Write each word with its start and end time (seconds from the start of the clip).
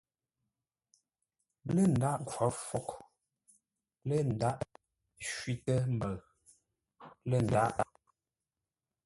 Lə̂ 1.73 1.83
ndâghʼ 1.93 2.19
ńkhwǒr 2.21 2.53
fwôghʼ, 2.65 2.91
lə̂ 4.07 4.19
ndâghʼ 4.31 4.59
shitə́ 5.29 5.79
mbəʉ, 5.93 6.15
lə̂ 7.29 7.39
ndâghʼ. 7.45 7.75